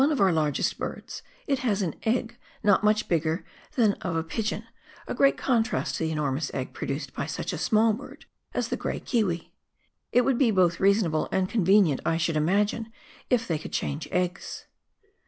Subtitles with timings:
[0.11, 4.23] of our largest birds, it has an egg not mu3h bigger than that of a
[4.23, 4.63] pigeon,
[5.07, 8.25] a great contrast to the enormous egg produced by such a small bird
[8.55, 9.53] as the grey kiwi.
[10.11, 12.91] It would be both reason able and convenient, I should imagine,
[13.29, 14.65] if they could change eggs!